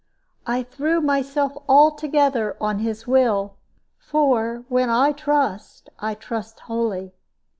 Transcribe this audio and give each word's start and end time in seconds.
I 0.47 0.63
threw 0.63 0.99
myself 0.99 1.55
altogether 1.69 2.57
on 2.59 2.79
his 2.79 3.05
will; 3.05 3.57
for, 3.99 4.65
when 4.67 4.89
I 4.89 5.11
trust, 5.11 5.89
I 5.99 6.15
trust 6.15 6.61
wholly. 6.61 7.13